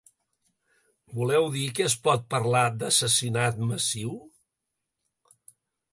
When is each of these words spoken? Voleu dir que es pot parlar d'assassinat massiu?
Voleu 1.17 1.45
dir 1.57 1.67
que 1.79 1.85
es 1.89 1.97
pot 2.07 2.25
parlar 2.35 2.65
d'assassinat 2.79 3.63
massiu? 3.69 4.19